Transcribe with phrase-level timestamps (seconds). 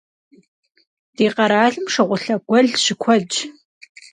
[1.15, 3.37] Ди къэралым шыгъулъэ гуэл щыкуэдщ.